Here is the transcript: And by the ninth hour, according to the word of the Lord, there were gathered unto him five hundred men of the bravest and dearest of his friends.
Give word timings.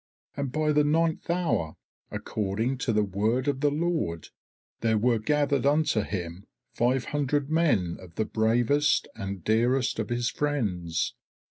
And 0.35 0.51
by 0.51 0.71
the 0.71 0.83
ninth 0.83 1.29
hour, 1.29 1.75
according 2.09 2.79
to 2.79 2.91
the 2.91 3.03
word 3.03 3.47
of 3.47 3.61
the 3.61 3.69
Lord, 3.69 4.29
there 4.79 4.97
were 4.97 5.19
gathered 5.19 5.63
unto 5.63 6.01
him 6.01 6.47
five 6.73 7.05
hundred 7.05 7.51
men 7.51 7.97
of 7.99 8.15
the 8.15 8.25
bravest 8.25 9.07
and 9.13 9.43
dearest 9.43 9.99
of 9.99 10.09
his 10.09 10.31
friends. 10.31 11.13